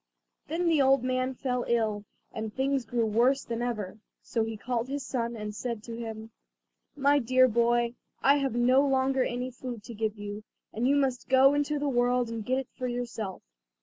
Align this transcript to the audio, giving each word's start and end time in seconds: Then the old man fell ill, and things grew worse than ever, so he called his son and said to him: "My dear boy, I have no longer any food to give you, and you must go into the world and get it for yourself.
Then 0.47 0.67
the 0.67 0.81
old 0.81 1.03
man 1.03 1.35
fell 1.35 1.63
ill, 1.67 2.05
and 2.31 2.51
things 2.51 2.85
grew 2.85 3.05
worse 3.05 3.43
than 3.43 3.61
ever, 3.61 3.99
so 4.23 4.43
he 4.43 4.57
called 4.57 4.87
his 4.87 5.05
son 5.05 5.35
and 5.35 5.53
said 5.53 5.83
to 5.83 5.95
him: 5.95 6.31
"My 6.95 7.19
dear 7.19 7.47
boy, 7.47 7.93
I 8.19 8.37
have 8.37 8.55
no 8.55 8.81
longer 8.83 9.23
any 9.23 9.51
food 9.51 9.83
to 9.83 9.93
give 9.93 10.17
you, 10.17 10.43
and 10.73 10.87
you 10.87 10.95
must 10.95 11.29
go 11.29 11.53
into 11.53 11.77
the 11.77 11.87
world 11.87 12.29
and 12.29 12.43
get 12.43 12.57
it 12.57 12.67
for 12.75 12.87
yourself. 12.87 13.43